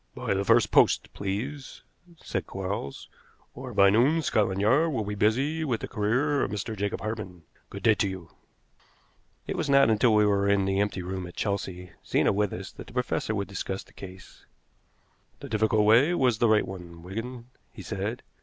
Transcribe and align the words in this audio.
"By 0.15 0.33
the 0.33 0.43
first 0.43 0.71
post, 0.71 1.13
please," 1.13 1.83
said 2.23 2.47
Quarles, 2.47 3.07
"or 3.53 3.71
by 3.71 3.91
noon 3.91 4.23
Scotland 4.23 4.59
Yard 4.59 4.91
will 4.91 5.03
be 5.03 5.13
busy 5.13 5.63
with 5.63 5.81
the 5.81 5.87
career 5.87 6.41
of 6.41 6.49
Mr. 6.49 6.75
Jacob 6.75 7.01
Hartmann. 7.01 7.43
Good 7.69 7.83
day 7.83 7.93
to 7.93 8.09
you." 8.09 8.31
It 9.45 9.55
was 9.55 9.69
not 9.69 9.91
until 9.91 10.15
we 10.15 10.25
were 10.25 10.49
in 10.49 10.65
the 10.65 10.79
empty 10.79 11.03
room 11.03 11.27
at 11.27 11.35
Chelsea, 11.37 11.91
Zena 12.03 12.33
with 12.33 12.51
us, 12.51 12.71
that 12.71 12.87
the 12.87 12.93
professor 12.93 13.35
would 13.35 13.47
discuss 13.47 13.83
the 13.83 13.93
case. 13.93 14.47
"The 15.39 15.49
difficult 15.49 15.85
way 15.85 16.15
was 16.15 16.39
the 16.39 16.49
right 16.49 16.67
one, 16.67 17.03
Wigan," 17.03 17.51
he 17.71 17.83
said. 17.83 18.23